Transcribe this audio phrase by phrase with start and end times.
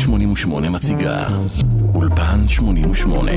[0.00, 1.28] 88 מציגה
[1.94, 3.30] אולפן 88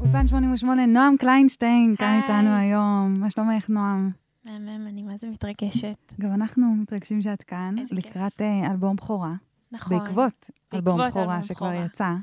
[0.00, 2.20] אולפן 88, נועם קליינשטיין, כאן.
[2.22, 3.14] איתנו היום.
[3.18, 4.10] מה שלומך, נועם?
[4.44, 6.12] מהמם, אני מה זה מתרגשת.
[6.20, 7.74] גם אנחנו מתרגשים שאת כאן.
[7.90, 9.34] לקראת אה, אלבום בכורה.
[9.72, 9.98] נכון.
[9.98, 11.72] בעקבות אלבום בכורה שכבר.
[11.86, 12.14] יצא,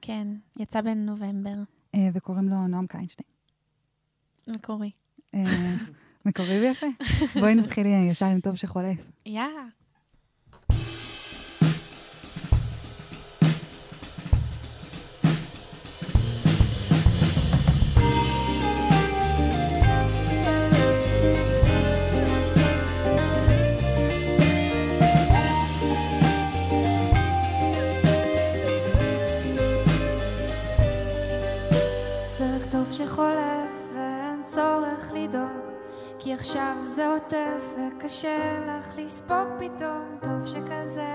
[0.00, 0.28] כן,
[0.58, 1.56] יצא בנובמבר,
[1.94, 3.28] אה, וקוראים לו נועם קליינשטיין.
[4.48, 4.90] מקורי.
[5.34, 5.44] אה,
[6.26, 6.86] מקורי ויפה.
[7.40, 9.10] בואי נתחיל ישר עם טוב שחולף.
[9.26, 9.79] יאללה.
[32.90, 35.70] טוב שחולף ואין צורך לדאוג
[36.18, 40.18] כי עכשיו זה עוטף וקשה לך לספוג פתאום.
[40.22, 41.14] טוב שכזה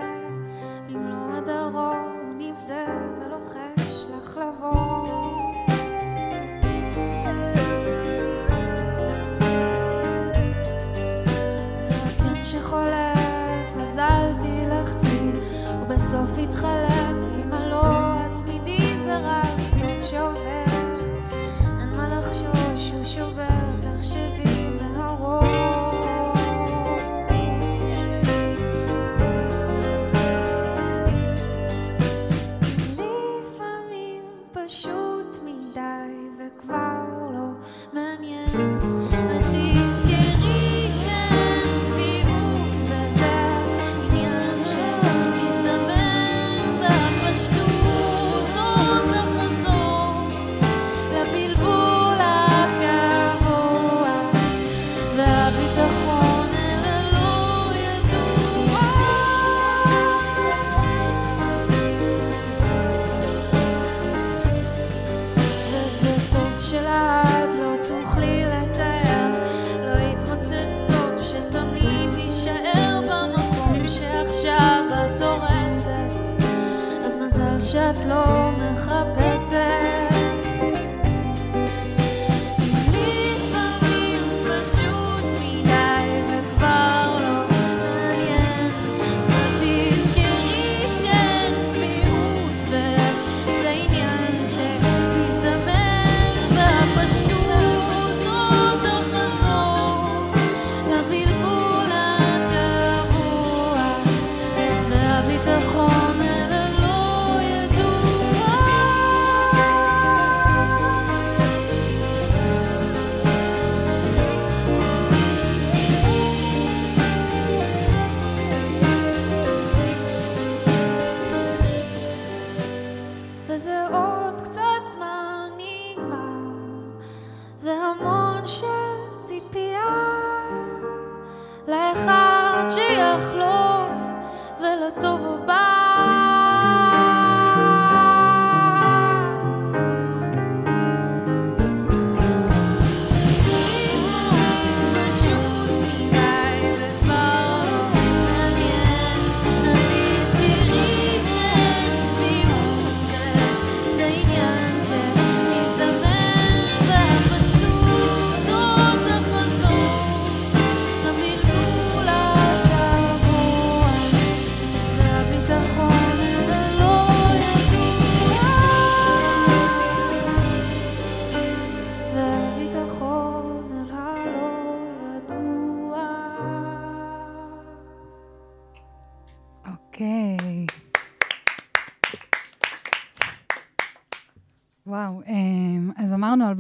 [0.87, 2.85] במלוא הדרום הוא נבזה
[3.19, 5.14] ולוחש לך לבוא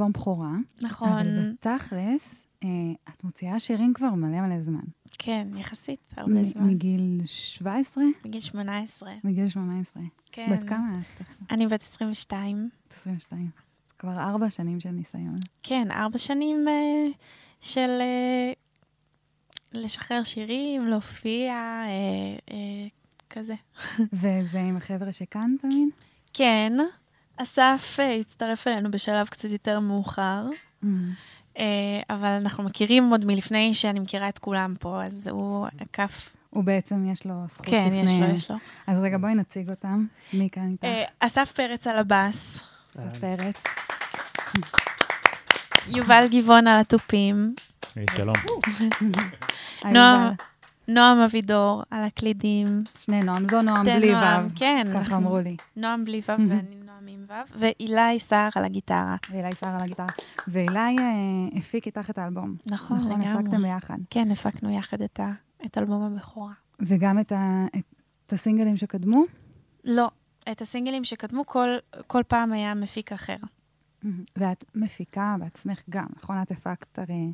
[0.05, 0.51] אלבום בכורה,
[0.81, 2.69] נכון, אבל בתכלס, אה,
[3.09, 4.79] את מוציאה שירים כבר מלא מלא זמן.
[5.17, 6.67] כן, יחסית, הרבה מ- זמן.
[6.67, 8.03] מגיל 17?
[8.23, 9.13] בגיל 18.
[9.23, 10.03] מגיל 18.
[10.31, 10.47] כן.
[10.51, 11.21] בת כמה את?
[11.51, 12.69] אני בת 22.
[12.91, 13.49] 22.
[13.87, 15.35] אז כבר ארבע שנים של ניסיון.
[15.63, 17.07] כן, ארבע שנים אה,
[17.61, 18.51] של אה,
[19.73, 21.87] לשחרר שירים, להופיע, אה,
[22.51, 22.87] אה,
[23.29, 23.55] כזה.
[24.13, 25.89] וזה עם החבר'ה שכאן תמיד?
[26.33, 26.73] כן,
[27.37, 30.45] אסף אה, הצטרף אלינו בשלב קצת יותר מאוחר,
[30.83, 30.87] Mm.
[31.59, 31.65] אה,
[32.09, 36.35] אבל אנחנו מכירים עוד מלפני שאני מכירה את כולם פה, אז הוא עקף.
[36.49, 38.01] הוא בעצם, יש לו זכות כן, לפני...
[38.01, 38.57] יש לו, יש לו.
[38.87, 40.05] אז רגע, בואי נציג אותם.
[40.33, 40.83] מי כאן איתך?
[40.83, 42.59] אה, אסף פרץ על הבאס,
[42.97, 43.63] אסף פרץ.
[45.87, 47.55] יובל גבעון על התופים,
[47.95, 48.35] היי, שלום.
[50.87, 51.19] נועם.
[51.19, 52.79] אבידור על הקלידים.
[52.97, 54.49] שני נועם, זו נועם בלי נועם, וו.
[54.55, 54.87] כן.
[54.93, 55.57] ככה אמרו לי.
[55.75, 56.75] נועם בלי וו ואני
[57.07, 59.15] עם וו, ואילי סער על הגיטרה.
[59.31, 60.07] ואילי שר על הגיטרה.
[60.47, 62.55] ואילי אה, הפיק איתך את האלבום.
[62.65, 63.27] נכון, נכון, לגמרי.
[63.27, 63.97] הפקתם ביחד.
[64.09, 65.31] כן, הפקנו יחד את, ה,
[65.65, 66.53] את אלבום הבכורה.
[66.79, 67.65] וגם את, ה,
[68.27, 69.23] את הסינגלים שקדמו.
[69.83, 70.07] לא,
[70.51, 71.69] את הסינגלים שקדמו, כל,
[72.07, 73.37] כל פעם היה מפיק אחר.
[74.35, 76.41] ואת מפיקה בעצמך גם, נכון?
[76.41, 77.33] את הפקת הרי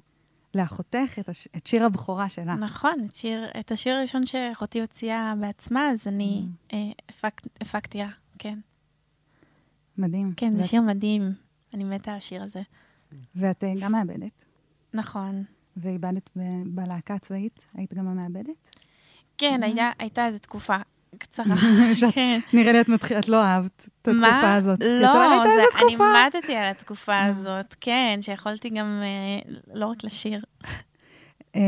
[0.55, 1.47] לאחותך את, הש...
[1.57, 2.55] את שיר הבכורה שלה.
[2.55, 6.77] נכון, את, שיר, את השיר הראשון שאחותי הוציאה בעצמה, אז אני אה,
[7.09, 8.09] הפק, הפקתי לה,
[8.39, 8.59] כן.
[10.01, 10.33] מדהים.
[10.37, 11.33] כן, זה שיר מדהים.
[11.73, 12.61] אני מתה על השיר הזה.
[13.35, 14.45] ואת אה, גם מעבדת,
[14.93, 15.43] נכון.
[15.77, 18.75] ואיבדת ב- בלהקה הצבאית, היית גם המעבדת?
[19.37, 20.75] כן, היה, הייתה איזו תקופה
[21.17, 21.55] קצרה.
[21.99, 22.39] שאת- כן.
[22.53, 24.53] נראה לי את מתחילה, את לא אהבת את התקופה?
[24.53, 24.79] הזאת.
[24.83, 27.25] לא, אומרת, "הייתה זה, אני תקופה." מתתי על התקופה אה.
[27.25, 30.43] הזאת, כן, שיכולתי גם אה, לא רק לשיר.
[31.55, 31.61] אה,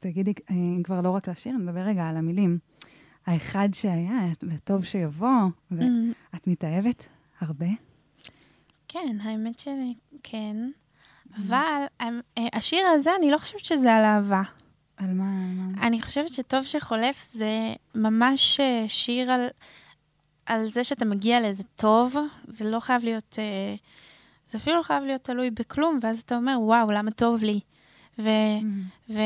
[0.00, 0.54] תגידי, אה,
[0.84, 2.58] כבר לא רק לשיר, נדבר רגע על המילים.
[3.26, 5.28] האחד שהיה, וטוב שיבוא,
[5.70, 7.06] ואת מתאהבת
[7.40, 7.66] הרבה?
[8.88, 10.56] כן, האמת שכן.
[11.36, 12.08] אבל אה,
[12.52, 14.42] השיר הזה, אני לא חושבת שזה על אהבה.
[14.96, 15.24] על מה?
[15.82, 17.50] אני חושבת שטוב שחולף זה
[17.94, 19.46] ממש אה, שיר על,
[20.46, 22.16] על זה שאתה מגיע לאיזה טוב,
[22.48, 23.74] זה לא חייב להיות, אה,
[24.48, 27.60] זה אפילו לא חייב להיות תלוי בכלום, ואז אתה אומר, וואו, למה טוב לי?
[28.18, 28.28] ו,
[28.60, 28.64] Mm.
[29.08, 29.20] והוא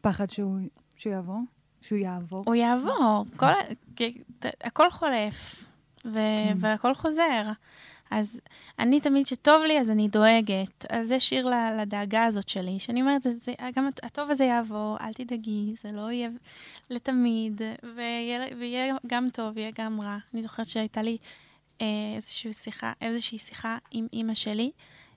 [0.00, 0.58] פחד שהוא
[0.96, 1.40] שהוא יעבור?
[1.80, 2.54] שהוא יעבור?
[2.54, 3.46] יעבור, כל,
[4.64, 5.64] הכל חולף,
[6.12, 6.56] ו, כן.
[6.60, 7.42] והכל חוזר.
[8.10, 8.40] אז
[8.78, 10.84] אני תמיד, שטוב לי, אז אני דואגת.
[10.90, 11.48] אז זה שיר
[11.80, 15.92] לדאגה הזאת שלי, שאני אומרת, זה, זה, גם הט- הטוב הזה יעבור, אל תדאגי, זה
[15.92, 16.28] לא יהיה
[16.90, 17.60] לתמיד,
[17.96, 20.18] ויהיה, ויהיה גם טוב, יהיה גם רע.
[20.34, 21.16] אני זוכרת שהייתה לי
[21.80, 24.70] אה, איזושהי שיחה, איזושהי שיחה עם אימא שלי,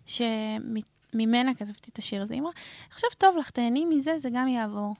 [0.06, 2.34] שממנה כתבתי את השיר הזה.
[2.34, 2.52] היא אמרה,
[2.92, 4.96] עכשיו טוב לך, תהני מזה, זה גם יעבור.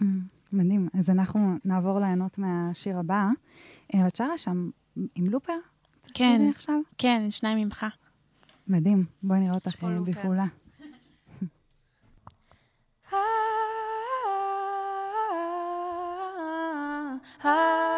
[0.00, 0.04] Mm,
[0.52, 0.88] מדהים.
[0.98, 3.26] אז אנחנו נעבור ליהנות מהשיר הבא.
[3.94, 4.70] אה, את שרה שם
[5.14, 5.56] עם לופר?
[6.14, 6.50] כן.
[6.98, 7.86] כן, שניים ממך.
[8.68, 9.04] מדהים.
[9.22, 10.00] בואי נראה אותך אה.
[10.00, 10.44] בפעולה.
[17.42, 17.86] הלוואי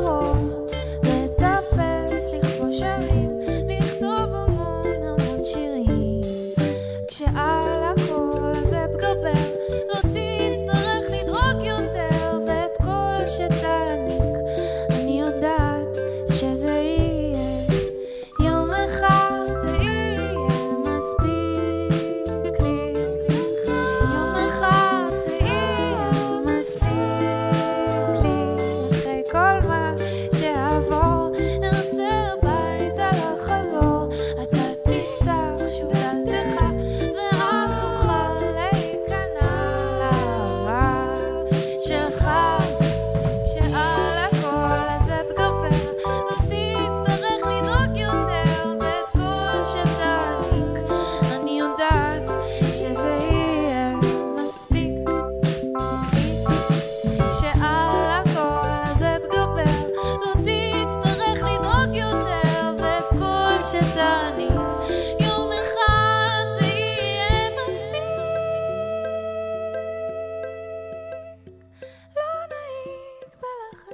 [0.00, 0.29] Restaurant.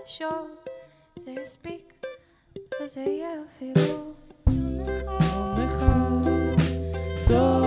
[0.08, 0.50] שוב,
[1.18, 1.92] זה יספיק,
[2.82, 4.14] וזה יהיה אפילו
[4.46, 6.30] יום אחד.
[7.28, 7.65] טוב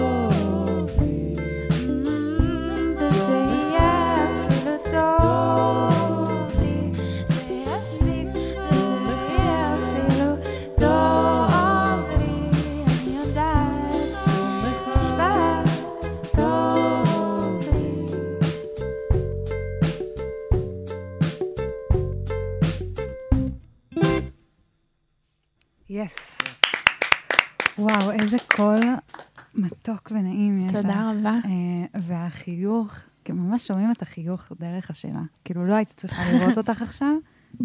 [32.33, 32.95] והחיוך,
[33.25, 35.21] כי ממש שומעים את החיוך דרך השירה.
[35.45, 37.13] כאילו, לא הייתי צריכה לראות אותך עכשיו,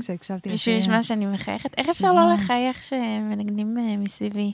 [0.00, 0.76] כשהקשבתי בשביל לשיר.
[0.76, 1.74] לשמוע שאני מחייכת?
[1.78, 2.12] איך אפשר.
[2.12, 4.52] לא לחייך שמנגנים אה, מסביבי?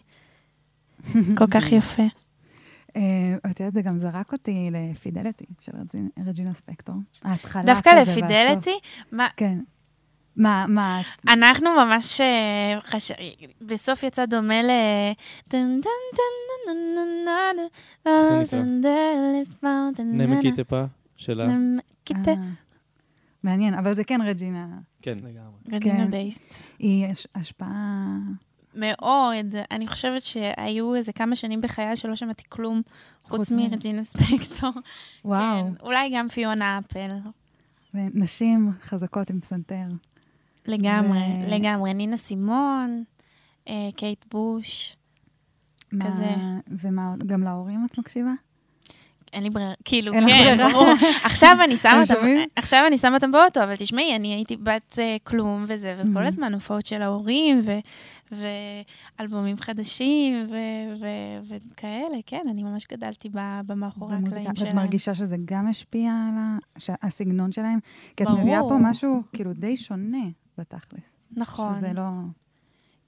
[1.39, 2.03] כל כך יפה.
[2.97, 3.03] אה,
[3.51, 5.73] את יודעת, זה גם זרק אותי לפידליטי של
[6.27, 6.95] רג'ינה- ספקטור.
[7.25, 8.17] ההתחלה דווקא כזה והסוף.
[8.31, 8.79] לפידליטי?
[9.13, 9.59] מה, כן.
[10.37, 13.13] מה, מה, אנחנו ממש, אה, חש...
[13.61, 14.71] בסוף יצא דומה ל...
[15.49, 16.71] טן, טן, טן,
[17.57, 17.63] נה,
[18.07, 18.57] נה, נה, נה, נה, ניסה.
[18.59, 20.57] טן, דלת, טן, טן, נה, נמקי נה.
[20.57, 20.85] טיפה
[21.17, 21.47] שלה.
[21.47, 22.31] נמ- קיטה.
[22.31, 22.35] אה,
[23.43, 24.67] מעניין, אבל זה כן רג'ינה.
[25.03, 25.77] כן, לגמרי.
[25.77, 26.11] רדינה כן.
[26.11, 26.43] בייסט.
[26.79, 28.17] היא הש- השפעה...
[28.75, 29.47] מאוד.
[29.71, 32.83] אני חושבת שהיו איזה כמה שנים בחיי שלא שמעתי כלום,
[33.25, 34.71] חוץ מרג'ינה ספקטור.
[35.25, 35.65] וואו.
[35.67, 37.11] כן, אולי גם פיונה אפל.
[37.95, 39.85] ונשים חזקות עם פסנתר.
[40.67, 41.95] לגמרי, ו- לגמרי.
[41.95, 43.05] נינה סימון,
[43.69, 44.97] אה, קייט בוש.
[46.07, 46.35] כזה.
[46.69, 47.15] ומה?
[47.27, 48.31] גם להורים את מקשיבה?
[49.33, 50.57] אין לי ברירה, כאילו, כן.
[50.73, 50.87] ברור.
[51.25, 52.27] עכשיו אני שמה אותם?
[52.57, 56.27] עכשיו אני שמה אותם באוטו, אבל תשמעי, אני הייתי בת אה, כלום וזה, וכל Mhm.
[56.27, 57.61] הזמן הופעות של ההורים,
[59.19, 60.47] ואלבומים חדשים,
[61.49, 63.29] וכאלה, כן, אני ממש גדלתי
[63.67, 64.17] במאחורי.
[64.17, 64.77] הקלעים ואת שלהם.
[64.77, 67.79] מרגישה שזה גם השפיע על הסגנון שלהם?
[68.17, 68.29] כי את.
[68.41, 70.25] מביאה פה משהו כאילו די שונה
[70.59, 71.03] בתכלס.
[71.37, 71.75] נכון.
[71.75, 72.03] שזה לא...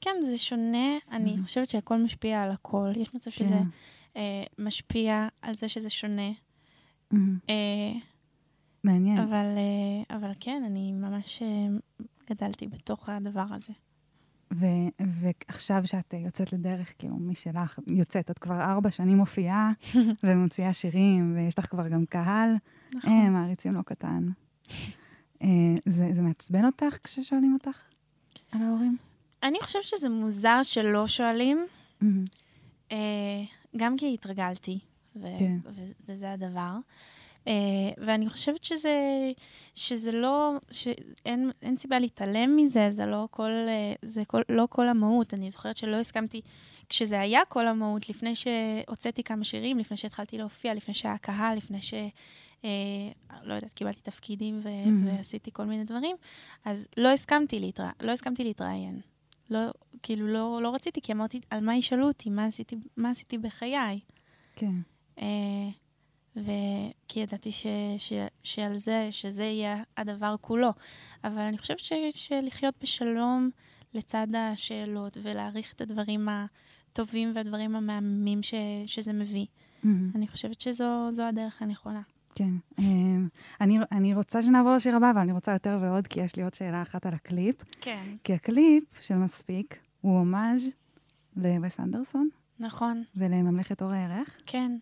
[0.04, 1.42] כן, זה שונה, אני Mhm.
[1.44, 2.92] חושבת שהכל משפיע על הכל.
[2.96, 3.62] יש מצב שזה כן.
[4.16, 6.30] אה, משפיע על זה שזה שונה.
[7.10, 7.38] מהמם.
[7.48, 7.54] אה,
[8.84, 9.18] מעניין.
[9.18, 11.42] אבל, אה, אבל כן, אני ממש
[12.30, 13.72] גדלתי בתוך הדבר הזה.
[14.54, 14.66] ו-
[15.00, 19.72] ועכשיו שאת יוצאת לדרך, כאילו, משלך, יוצאת, את כבר ארבע שנים מופיעה
[20.24, 22.50] ומוציאה שירים, ויש לך כבר גם קהל,
[22.94, 23.10] נכון.
[23.12, 24.28] אה, מעריצים לא קטן.
[25.42, 25.48] אה,
[25.84, 27.82] זה, זה מעצבן אותך כששואלים אותך
[28.52, 28.96] על ההורים?
[29.42, 31.66] אני חושבת שזה מוזר שלא שואלים.
[32.92, 32.96] אה,
[33.76, 34.78] גם כי התרגלתי,
[35.16, 35.56] ו- כן.
[35.64, 36.72] ו- וזה הדבר.
[37.48, 37.52] אה,
[37.98, 38.96] ואני חושבת שזה,
[39.74, 44.88] שזה לא, שאין אין סיבה להתעלם מזה, זה לא כל, אה, זה כל, לא כל
[44.88, 45.34] המהות.
[45.34, 46.40] אני זוכרת שלא הסכמתי,
[46.88, 51.82] כשזה היה כל המהות, לפני שהוצאתי כמה שירים, לפני שהתחלתי להופיע, לפני שהיה קהל, לפני
[51.82, 51.94] ש...
[52.64, 52.70] אה,
[53.42, 55.16] לא יודעת, קיבלתי תפקידים ו- Mhm.
[55.16, 56.16] ועשיתי כל מיני דברים,
[56.64, 57.90] אז לא הסכמתי, להתרא...
[58.02, 59.00] לא הסכמתי להתראיין.
[59.50, 59.58] לא,
[60.02, 62.30] כאילו, לא, לא רציתי, כי אמרתי, על מה ישאלו אותי?
[62.30, 64.00] מה עשיתי, מה עשיתי בחיי?
[64.56, 64.74] כן.
[65.18, 65.68] אה,
[66.36, 67.66] וכי ידעתי ש,
[67.98, 70.70] ש, שעל זה, שזה יהיה הדבר כולו.
[71.24, 73.50] אבל אני חושבת ש, שלחיות בשלום
[73.94, 78.54] לצד השאלות ולהעריך את הדברים הטובים והדברים המהממים ש,
[78.86, 79.46] שזה מביא.
[79.82, 80.10] מהמם.
[80.14, 82.00] אני חושבת שזו זו הדרך הנכונה.
[82.34, 82.50] כן.
[82.78, 83.28] אמ,
[83.60, 86.54] אני, אני רוצה שנעבור לשיר הבא, אבל אני רוצה יותר ועוד, כי יש לי עוד
[86.54, 87.56] שאלה אחת על הקליפ.
[87.80, 88.04] כן.
[88.24, 90.68] כי הקליפ של מספיק הוא הומאז'
[91.36, 92.28] לווס אנדרסון
[92.60, 94.28] נכון, ולממלכת אור הירח.
[94.46, 94.76] כן.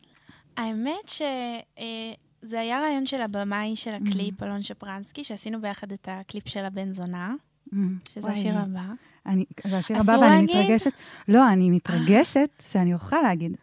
[0.57, 6.65] האמת שזה היה רעיון של הבמאי של הקליפ, אלון שפרנסקי, שעשינו ביחד את הקליפ של
[6.65, 7.35] הבן זונה,
[7.73, 8.83] אמ, שזה וואי, השיר הבא.
[9.27, 10.57] אני, זה השיר הבא, ואני להגיד?
[10.57, 10.93] מתרגשת.
[11.29, 13.57] לא, אני מתרגשת שאני אוכל להגיד.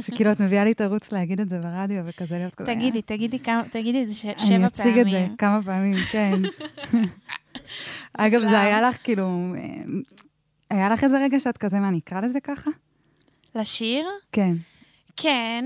[0.00, 2.74] שכאילו, את מביאה לי תירוץ להגיד את זה ברדיו, וכזה להיות כזה...
[2.74, 4.64] תגידי, תגידי כמה, תגידי את זה שבע אני פעמים.
[4.64, 6.38] אציג את זה כמה פעמים, כן.
[8.18, 8.40] אגב.
[8.40, 9.54] זה היה לך כאילו...
[9.56, 9.84] אה,
[10.70, 12.70] היה לך איזה רגע שאת כזה, מה, אני אקרא לזה ככה?
[13.54, 14.06] לשיר?
[14.32, 14.54] כן.
[15.16, 15.64] כן,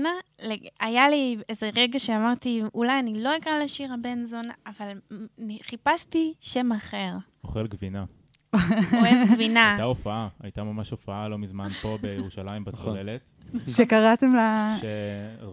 [0.79, 4.99] היה לי איזה רגע שאמרתי, אולי אני לא אקרא לשיר הבן זונה, אבל
[5.61, 7.13] חיפשתי שם אחר.
[7.43, 8.05] אוכל גבינה.
[8.93, 9.69] אוהב גבינה.
[9.69, 12.73] הייתה הופעה, הייתה ממש הופעה לא מזמן פה בירושלים נכון.
[12.73, 13.21] בצוללת.
[13.67, 14.75] שקראתם לה...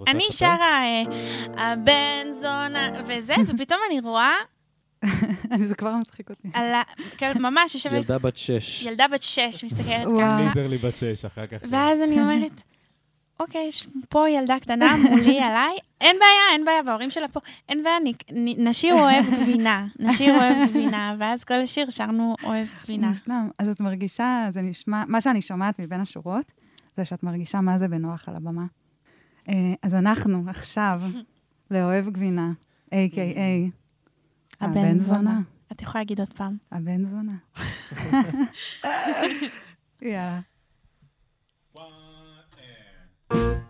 [0.09, 0.25] אני?
[0.31, 1.03] שרה אה,
[1.57, 4.35] הבן זונה וזה, ופתאום אני רואה
[5.69, 6.49] זה כבר מצחיק אותי.
[7.19, 8.83] כאילו, ממש יושבת ילדה בת שש.
[8.83, 10.07] ילדה בת שש, מסתכלת.
[10.21, 11.59] ככה, לידרלי בת שש, אחר כך.
[11.71, 12.63] ואז אני אומרת,
[13.41, 17.83] אוקיי, יש פה ילדה קטנה מולי, עליי, אין בעיה, אין בעיה, וההורים שלה פה, אין
[17.83, 17.97] בעיה,
[18.59, 23.09] נשיר אוהב גבינה, נשיר אוהב גבינה, ואז כל השיר שרנו אוהב גבינה.
[23.09, 23.49] מושלם.
[23.59, 26.53] אז את מרגישה, זה נשמע, מה שאני שומעת מבין השורות,
[26.97, 28.67] זה שאת מרגישה מה זה בנוח על הבמה.
[29.49, 31.03] אה, אז אנחנו עכשיו
[31.71, 32.53] לאוהב גבינה,
[32.87, 33.71] A.K.A.
[34.61, 35.41] הבן זונה.
[35.73, 36.57] את יכולה להגיד עוד פעם.
[36.73, 37.37] הבן זונה.
[40.03, 40.41] יאללה.
[41.77, 41.83] One,
[43.31, 43.64] and...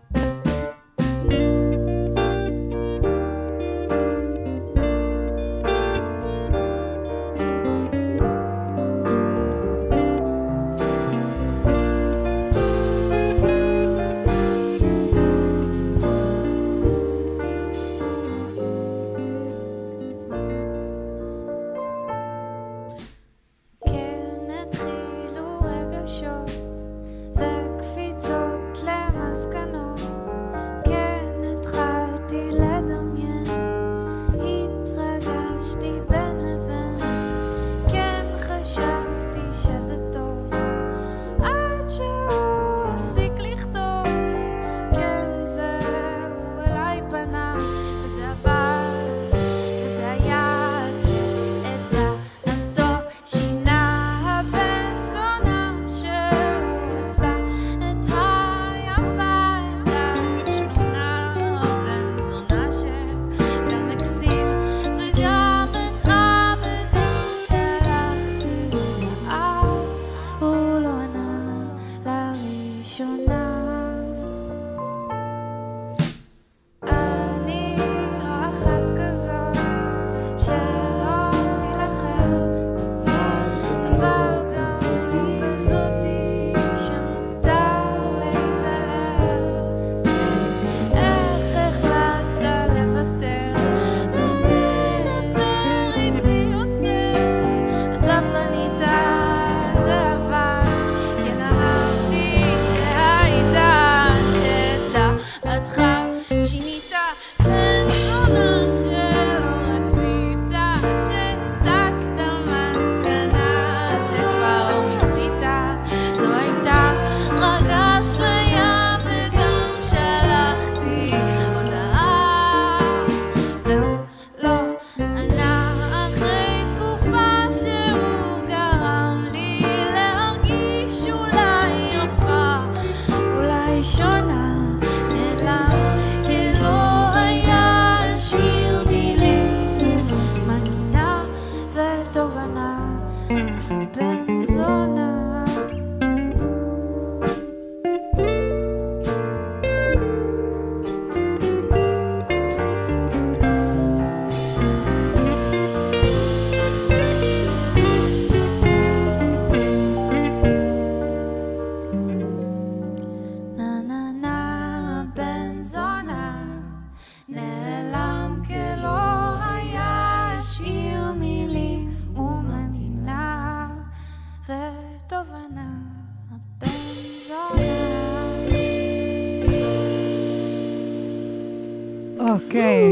[182.19, 182.91] אוקיי.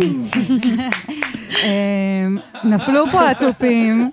[1.64, 4.11] אמ, נפלו פה התופים.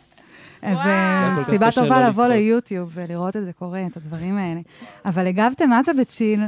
[0.62, 4.62] אז אה, סיבה טובה לבוא ליוטיוב ולראות את זה קורה, את הדברים האלה.
[5.06, 6.42] אבל הגבתם, מה זה בצ'יל?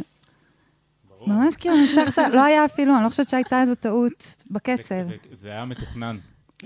[1.27, 4.95] ממש כאילו המשכת, לא היה אפילו, אני לא חושבת שהייתה איזו טעות בקצב.
[5.31, 6.17] זה היה מתוכנן.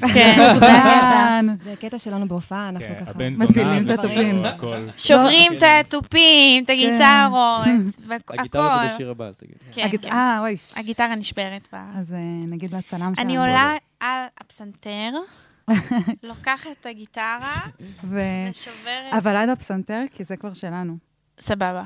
[0.01, 0.59] כן.
[0.59, 3.19] כן, זה קטע שלנו בהופעה, אנחנו כן, ככה...
[3.37, 4.43] מפילים את התופים.
[4.43, 4.49] לא.
[4.97, 6.73] שוברים לא, את התופים, את כן.
[6.73, 7.65] הגיטרות,
[8.21, 8.33] הכל.
[8.39, 10.05] הגיטרות זה בשיר הבא, תגיד.
[10.05, 10.55] אה, אוי.
[10.77, 11.67] הגיטרה נשברת.
[11.95, 13.29] אז אה, נגיד לצלם שלנו.
[13.29, 15.11] אני עולה על הפסנתר.
[16.23, 17.59] לוקחת את הגיטרה
[18.03, 19.13] ושוברת.
[19.17, 20.97] אבל עד הפסנתר, כי זה כבר שלנו.
[21.39, 21.83] סבבה.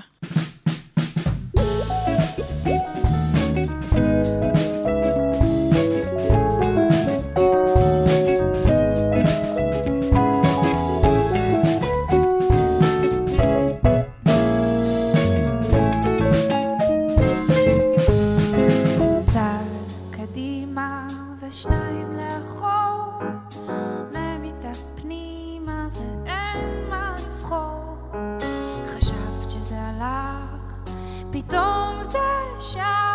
[31.31, 32.19] פתאום זה
[32.59, 33.08] שם.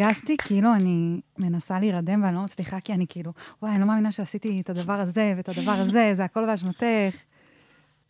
[0.00, 3.32] הרגשתי כאילו אני מנסה להירדם ואני לא מצליחה, כי אני כאילו,
[3.62, 7.16] וואי, אני לא מאמינה שעשיתי את הדבר הזה ואת הדבר הזה, זה הכל באשמתך.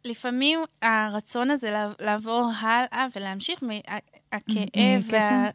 [0.05, 5.03] לפעמים הרצון הזה לעב- לעבור הלאה ולהמשיך מהכאב?
[5.11, 5.51] וה-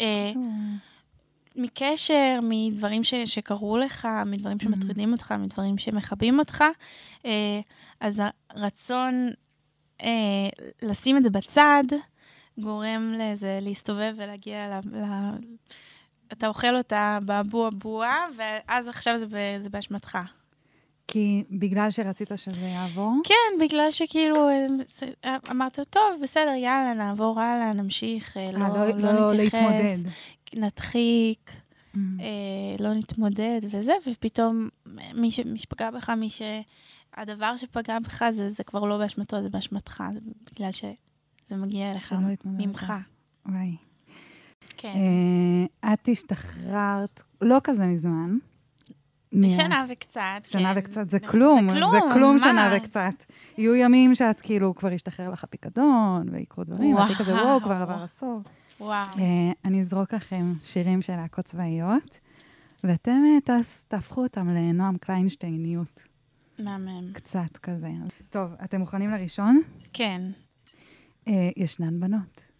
[0.00, 0.32] אה,
[1.56, 6.64] מקשר, מדברים ש, שקרו לך, מדברים שמטרידים אותך, מדברים שמכבים אותך.
[7.26, 7.60] אה,
[8.00, 9.28] אז הרצון
[10.02, 10.08] אה,
[10.82, 11.84] לשים את זה בצד,
[12.58, 14.96] גורם לזה להסתובב ולהגיע ל...
[14.96, 15.04] ל...
[16.32, 20.18] אתה אוכל אותה באבו-אבוה, ואז עכשיו זה, ב, זה באשמתך.
[21.08, 23.12] כי בגלל שרצית שזה יעבור?
[23.24, 24.66] כן, בגלל שכאילו, אה,
[25.24, 30.10] אה, אמרת, טוב, בסדר, יאללה, נעבור הלאה, נמשיך, אה, לא, אה, לא, לא נתייחס, להתמודד.
[30.54, 31.50] נדחיק,
[31.94, 31.98] Mm.
[32.20, 34.68] אה, לא נתמודד וזה, ופתאום
[35.14, 36.42] מי, ש, מי שפגע בך, מי ש...
[37.16, 40.20] הדבר שפגע בך זה, זה כבר לא באשמתו, זה באשמתך, זה
[40.52, 40.72] בגלל
[41.46, 42.14] שזה מגיע אליך.
[42.44, 42.92] ממך.
[43.46, 43.76] וואי.
[44.76, 44.94] כן.
[45.84, 48.38] אה, את השתחררת לא כזה מזמן.
[49.48, 50.80] שנה וקצת, שנה כן.
[50.80, 52.40] וקצת, זה כלום, זה כלום מה?
[52.40, 53.24] שנה וקצת.
[53.58, 58.02] יהיו ימים שאת כאילו, כבר ישתחרר לך הפיקדון, ויקרו דברים, ואת כזה, וואו, כבר עבר
[58.02, 58.40] עשור.
[58.80, 59.06] וואו.
[59.18, 62.18] אה, אני אזרוק לכם שירים של להקות צבאיות,
[62.84, 66.02] ואתם אה, תהפכו אותם לנועם קליינשטייניות,
[66.58, 67.12] מהמם.
[67.12, 67.90] קצת כזה.
[68.28, 69.62] טוב, אתם מוכנים לראשון?
[69.92, 70.22] כן.
[71.28, 72.54] אה, ישנן בנות.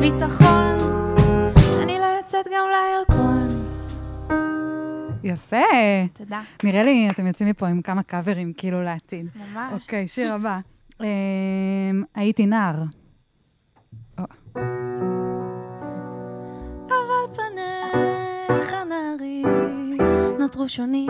[0.00, 0.67] ביטחון,
[5.24, 5.56] יפה.
[6.12, 6.42] תודה.
[6.64, 9.26] נראה לי, אתם יוצאים מפה עם כמה קאברים, כאילו לעתיד.
[9.36, 9.72] ממש.
[9.72, 10.58] אוקיי, שיר הבא.
[11.00, 11.06] אמ,
[12.14, 12.82] הייתי נער.
[16.88, 19.42] אבל פניך נערי
[20.38, 21.08] נותרו שונים.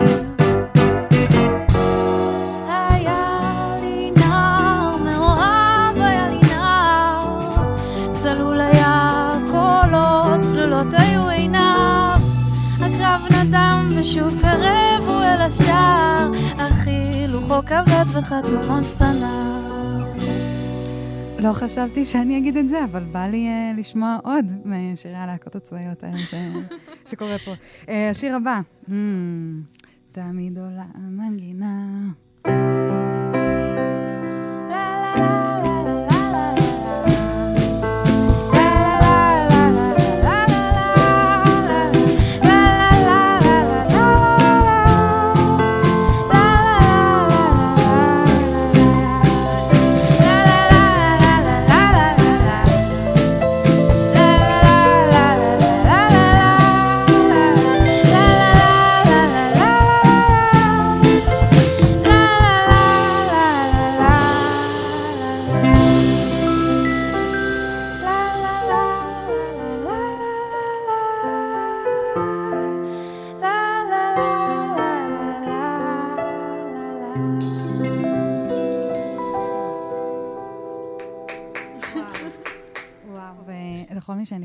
[14.01, 20.05] ושוב קרבו אל השער, אך הילוכו כבד וחתומות פניו.
[21.39, 26.03] לא חשבתי שאני אגיד את זה, אבל בא לי uh, לשמוע עוד משירי הלהקות הצבאיות
[26.03, 26.33] האלה ש...
[27.11, 27.51] שקורה פה.
[27.85, 28.91] Uh, השיר הבא, mm,
[30.11, 31.85] תמיד עולה המנגינה.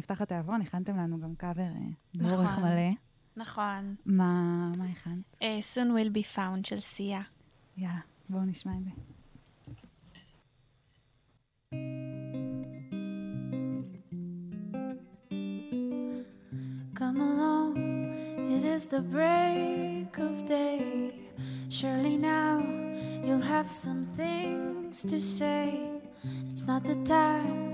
[0.05, 1.69] שנפתח התיאבון, הכנתם לנו גם קאבר אה,
[2.14, 2.62] באורך נכון.
[2.62, 2.90] מלא.
[3.37, 3.95] נכון.
[4.07, 5.37] מה מה הכנת?
[5.43, 7.21] אה, soon will be found של סיה.
[7.77, 8.90] יאללה, בואו נשמע את זה.
[17.01, 17.77] Come along,
[18.57, 20.83] it is the break of day.
[21.79, 22.57] Surely now
[23.25, 25.64] you'll have some things to say.
[26.51, 27.64] It's not the time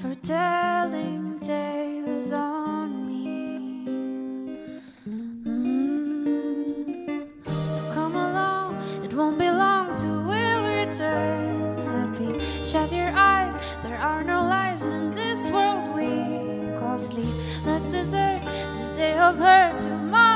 [0.00, 3.86] for telling tales on me.
[5.08, 6.46] Mm.
[7.66, 12.38] So come along, it won't be long till we'll return happy.
[12.62, 17.34] Shut your eyes, there are no lies in this world we call sleep.
[17.64, 18.42] Let's desert
[18.74, 19.78] this day of hurt.
[19.78, 20.29] Tomorrow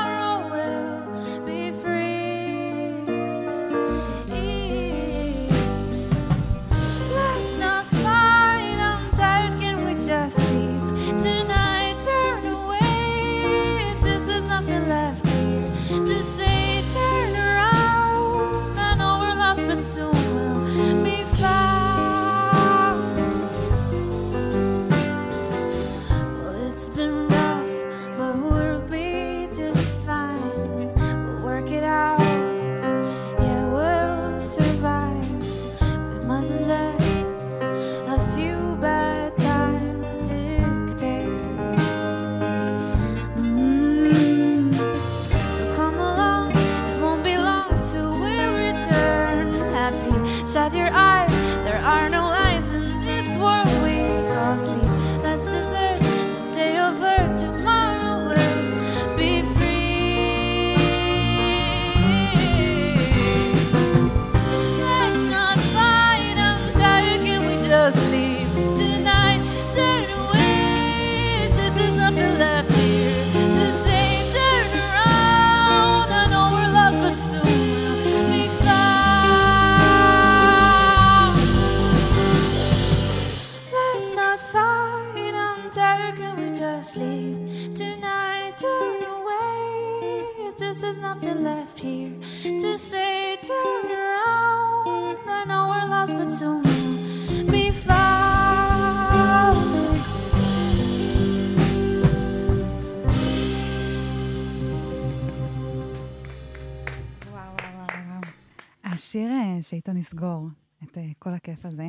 [110.05, 110.47] נסגור
[110.83, 111.87] את אה, כל הכיף הזה,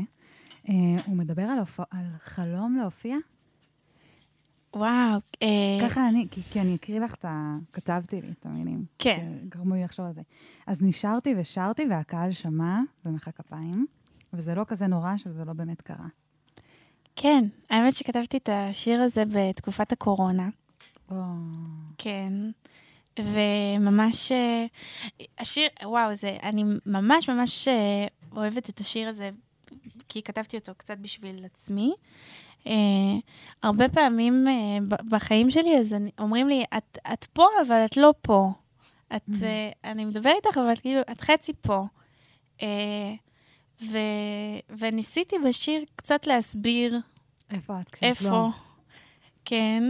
[0.69, 0.75] אה,
[1.07, 1.81] הוא מדבר על, הופ...
[1.81, 3.17] על חלום להופיע?
[4.75, 7.57] וואו, אה, ככה אני, כי, כי אני אקריא לך את ה...
[7.73, 8.85] כתבתי לי את המילים.
[8.99, 9.39] כן.
[9.45, 10.21] שגרמו לי לחשוב על זה.
[10.67, 13.87] אז נשארתי ושרתי, והקהל שמע ומחא כפיים,
[14.33, 16.07] וזה לא כזה נורא שזה לא באמת קרה.
[17.17, 20.49] כן, האמת שכתבתי את השיר הזה בתקופת הקורונה.
[21.11, 21.23] או,
[21.99, 22.33] כן.
[23.19, 24.67] וממש, אה,
[25.39, 29.31] השיר, וואו, זה, אני ממש ממש אה, אוהבת את השיר הזה,
[30.09, 31.95] כי כתבתי אותו קצת בשביל עצמי.
[32.65, 32.69] Uh,
[33.63, 38.15] הרבה פעמים uh, בחיים שלי, אז אני, אומרים לי, את, את פה, אבל את לא
[38.23, 38.51] פה.
[39.17, 39.45] את, uh,
[39.85, 41.85] אני מדבר איתך, אבל כאילו, את חצי פה.
[42.59, 42.63] Uh,
[43.83, 43.99] ו,
[44.79, 47.01] וניסיתי בשיר קצת להסביר
[47.51, 48.09] איפה את כשאת לא?
[48.09, 48.49] איפה.
[49.45, 49.83] כן.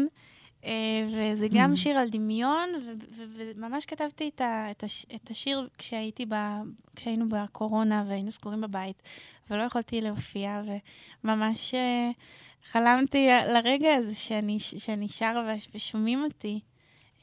[0.67, 0.73] אה,
[1.13, 2.69] וזה גם שיר על דמיון,
[3.17, 6.35] וממש כתבתי את, ה- את, הש- את השיר כשהייתי ב,
[6.97, 9.03] כשהיינו בקורונה והיינו סגורים בבית,
[9.51, 10.63] ולא יכולתי להופיע,
[11.25, 12.11] וממש אה,
[12.71, 16.61] חלמתי לרגע הזה שאני, שאני שרה וש- ושומעים אותי.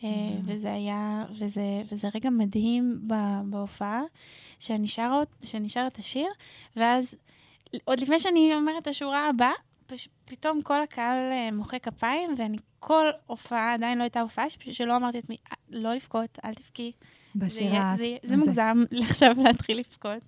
[0.03, 0.09] אה,
[0.43, 2.99] וזה היה, וזה, וזה רגע מדהים
[3.45, 4.01] בהופעה,
[4.59, 6.27] שאני שרה, שאני שרה את השיר,
[6.75, 7.15] ואז
[7.85, 9.51] עוד לפני שאני אומרת את השורה הבאה,
[9.93, 10.09] פש...
[10.25, 14.95] פתאום כל הקהל אה, מוחא כפיים, ואני כל הופעה, עדיין לא הייתה הופעה, שפשוט שלא
[14.95, 16.91] אמרתי לעצמי, "אה, לא לבכות, אל תבכי.
[17.35, 18.45] זה, בשיר יהיה- הס- זה, זה הזה.
[18.45, 18.77] מוגזם
[19.09, 20.23] עכשיו להתחיל לבכות,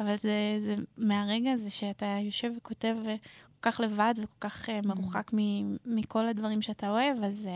[0.00, 3.16] אבל זה, זה מהרגע הזה שאתה יושב וכותב אה,
[3.60, 4.86] כל כך לבד וכל כך Mm.
[4.86, 5.38] מרוחק מ,
[5.84, 7.48] מכל הדברים שאתה אוהב, אז,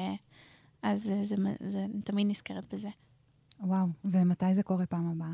[0.83, 1.37] אז זה, זה, זה,
[1.71, 2.89] זה, אני תמיד נזכרת בזה.
[3.61, 5.29] וואו, ומתי זה קורה פעם הבאה?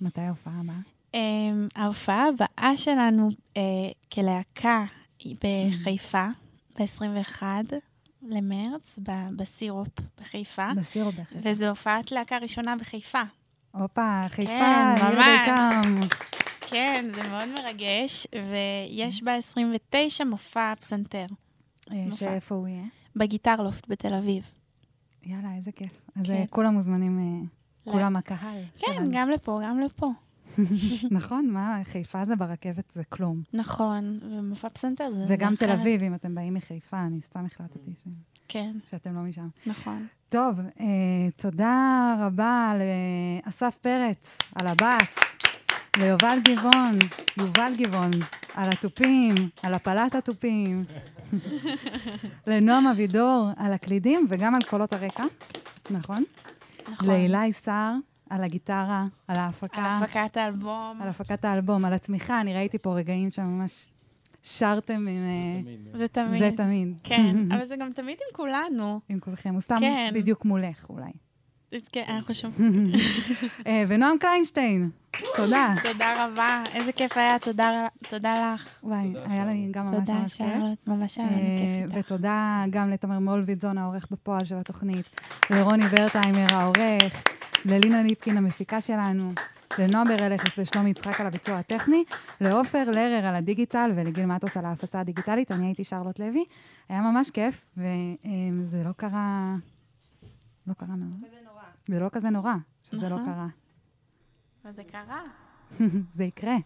[0.00, 0.76] מתי ההופעה הבאה?
[1.12, 1.16] Um,
[1.76, 3.58] ההופעה הבאה שלנו uh,
[4.14, 4.84] כלהקה
[5.26, 6.26] בחיפה,
[6.78, 7.42] ב-21
[8.22, 8.98] למרץ,
[9.36, 9.88] בסירופ
[10.20, 11.50] בחיפה, בסירו בחיפה.
[11.50, 13.22] וזו הופעת להקה ראשונה בחיפה.
[13.72, 16.08] הופה, חיפה, כן, ממש.
[16.60, 21.26] כן, זה מאוד מרגש, ויש ב-29 מופע פסנתר,
[21.92, 22.06] אה.
[22.10, 22.84] שאיפה הוא יהיה?
[23.16, 24.44] בגיטרלופט בתל אביב.
[25.22, 26.02] יאללה, איזה כיף.
[26.16, 26.32] אז כן.
[26.32, 27.92] אה, כולם מוזמנים, אה.
[27.92, 29.10] כולם הקהל כן, שלנו.
[29.12, 30.06] גם לפה, גם לפה.
[31.10, 33.42] נכון, מה, חיפה זה ברכבת, זה כלום.
[33.52, 35.24] נכון, ומופע פסנתר זה...
[35.28, 35.70] וגם תל.
[35.70, 38.08] אביב, אם אתם באים מחיפה, אני סתם החלטתי ש-
[38.48, 39.48] כן, שאתם לא משם.
[39.66, 40.06] נכון.
[40.28, 40.86] טוב, אה,
[41.36, 42.72] תודה רבה
[43.46, 45.18] לאסף פרץ על הבאס,
[45.98, 46.98] ליובל גבעון,
[47.38, 48.10] יובל גבעון,
[48.54, 50.84] על התופים, על הפלת התופים,
[52.46, 55.24] לנועם אבידור על הקלידים וגם על קולות הרקע,
[55.90, 56.24] נכון?
[56.92, 57.08] נכון.
[57.08, 57.94] לאילי סער
[58.30, 60.98] על הגיטרה, על על ההפקה, הפקת האלבום.
[61.02, 63.88] על הפקת האלבום, על התמיכה, אני ראיתי פה רגעים שממש
[64.42, 65.06] שרתם עם...
[65.06, 65.80] אה, תמיד.
[65.92, 66.38] זה תמיד.
[66.38, 67.00] זה תמיד.
[67.04, 69.00] כן, אבל זה גם תמיד עם כולנו.
[69.08, 70.12] עם כולכם, הוא סתם כן.
[70.14, 71.10] בדיוק מולך אולי.
[71.92, 72.92] כן, שומעים.
[73.66, 74.90] אה, ונועם קליינשטיין,
[75.36, 75.74] תודה.
[75.82, 78.68] תודה רבה, איזה כיף היה, תודה תודה לך.
[78.82, 80.46] וואי, היה לי גם ממש תודה, ממש כיף.
[80.46, 81.40] שרלוט, ממש היה אה, לנו
[81.88, 82.06] כיף איתך.
[82.06, 85.06] ותודה גם לתמר מולביטזון, העורך בפועל של התוכנית,
[85.50, 87.22] לרוני ברטהיימר, העורך,
[87.64, 89.32] ללינה ליפקין, המפיקה שלנו,
[89.78, 92.04] לנועה ברלכס ושלומי יצחק על הביצוע הטכני,
[92.40, 95.52] לעופר לרר על הדיגיטל ולגיל מטוס על ההפצה הדיגיטלית.
[95.52, 96.44] אני הייתי שרלוט לוי.
[96.88, 99.54] היה ממש כיף, וזה לא קרה...
[100.66, 101.49] לא קרה נורא.
[101.90, 103.24] זה לא כזה נורא שזה לא נכון.
[103.26, 103.46] קרה.
[104.64, 105.22] אבל זה קרה.
[106.16, 106.56] זה יקרה.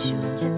[0.00, 0.48] 数着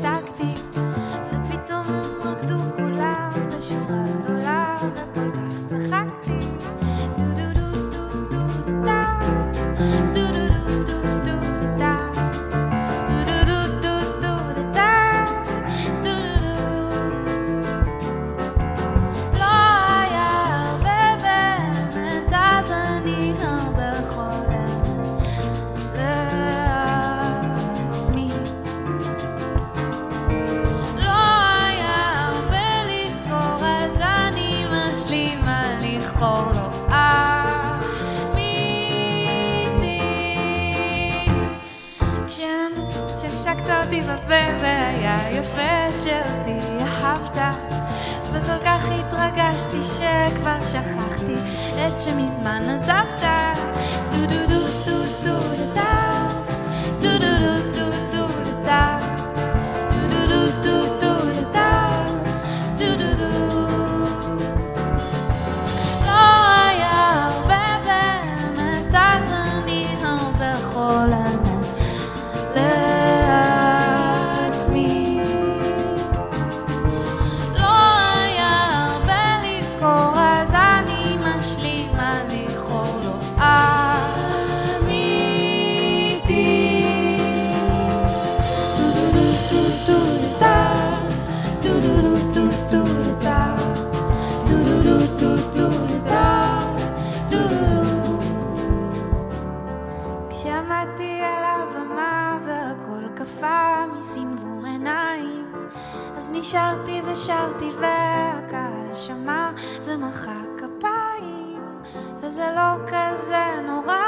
[107.27, 109.51] שרתי והקהל שמע
[109.85, 111.83] ומחא כפיים
[112.21, 114.05] וזה לא כזה נורא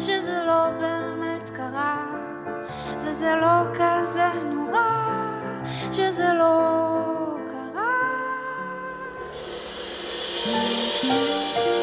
[0.00, 2.06] שזה לא באמת קרה
[2.98, 4.90] וזה לא כזה נורא
[5.92, 6.56] שזה לא
[7.46, 7.82] קרה
[11.02, 11.81] Thank you.